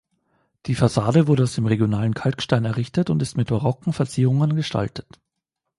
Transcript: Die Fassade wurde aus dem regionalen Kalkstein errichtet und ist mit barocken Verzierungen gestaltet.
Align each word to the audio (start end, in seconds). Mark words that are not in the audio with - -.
Die 0.65 0.73
Fassade 0.73 1.27
wurde 1.27 1.43
aus 1.43 1.53
dem 1.53 1.67
regionalen 1.67 2.15
Kalkstein 2.15 2.65
errichtet 2.65 3.11
und 3.11 3.21
ist 3.21 3.37
mit 3.37 3.49
barocken 3.49 3.93
Verzierungen 3.93 4.55
gestaltet. 4.55 5.21